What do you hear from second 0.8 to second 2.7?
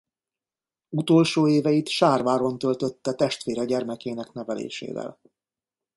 Utolsó éveit Sárváron